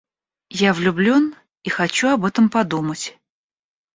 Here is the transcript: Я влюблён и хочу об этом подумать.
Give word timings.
Я 0.67 0.71
влюблён 0.77 1.27
и 1.69 1.75
хочу 1.75 2.07
об 2.09 2.25
этом 2.29 2.49
подумать. 2.49 3.05